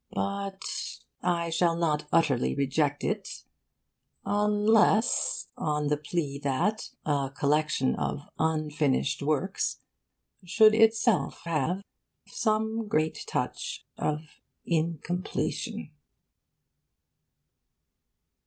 [0.09, 0.63] But
[1.21, 3.43] I shall not utterly reject it
[4.25, 9.77] unless on the plea that a collection of unfinished works
[10.43, 11.83] should itself have
[12.25, 14.21] some great touch of
[14.65, 15.91] incompletion.